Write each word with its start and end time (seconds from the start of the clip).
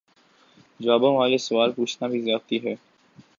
جوابوں 0.79 1.13
والے 1.17 1.37
سوال 1.39 1.69
پوچھنا 1.71 2.07
بھی 2.07 2.21
زیادتی 2.21 2.57
ہے 2.65 2.73